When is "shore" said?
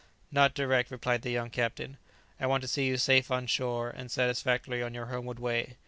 3.45-3.91